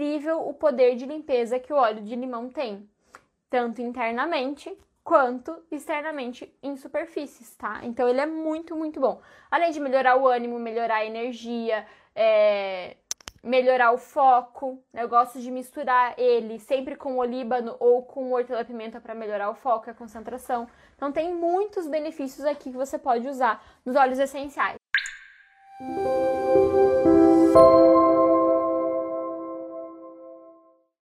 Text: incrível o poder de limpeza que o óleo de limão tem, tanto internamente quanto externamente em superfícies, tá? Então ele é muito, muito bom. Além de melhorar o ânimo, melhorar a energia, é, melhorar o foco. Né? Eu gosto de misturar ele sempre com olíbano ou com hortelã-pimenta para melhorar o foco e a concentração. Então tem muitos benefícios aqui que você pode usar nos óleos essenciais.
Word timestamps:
incrível 0.00 0.48
o 0.48 0.54
poder 0.54 0.96
de 0.96 1.04
limpeza 1.04 1.58
que 1.58 1.72
o 1.72 1.76
óleo 1.76 2.02
de 2.02 2.16
limão 2.16 2.48
tem, 2.48 2.88
tanto 3.50 3.82
internamente 3.82 4.74
quanto 5.04 5.62
externamente 5.70 6.50
em 6.62 6.74
superfícies, 6.76 7.54
tá? 7.56 7.80
Então 7.82 8.08
ele 8.08 8.20
é 8.20 8.26
muito, 8.26 8.74
muito 8.74 8.98
bom. 8.98 9.20
Além 9.50 9.70
de 9.72 9.80
melhorar 9.80 10.16
o 10.16 10.26
ânimo, 10.26 10.58
melhorar 10.58 10.96
a 10.96 11.04
energia, 11.04 11.86
é, 12.14 12.96
melhorar 13.42 13.92
o 13.92 13.98
foco. 13.98 14.82
Né? 14.90 15.02
Eu 15.02 15.08
gosto 15.08 15.38
de 15.38 15.50
misturar 15.50 16.14
ele 16.18 16.58
sempre 16.58 16.96
com 16.96 17.18
olíbano 17.18 17.76
ou 17.78 18.02
com 18.02 18.32
hortelã-pimenta 18.32 19.00
para 19.00 19.14
melhorar 19.14 19.50
o 19.50 19.54
foco 19.54 19.88
e 19.88 19.90
a 19.90 19.94
concentração. 19.94 20.66
Então 20.96 21.12
tem 21.12 21.34
muitos 21.34 21.86
benefícios 21.86 22.46
aqui 22.46 22.70
que 22.70 22.76
você 22.76 22.98
pode 22.98 23.28
usar 23.28 23.62
nos 23.84 23.96
óleos 23.96 24.18
essenciais. 24.18 24.79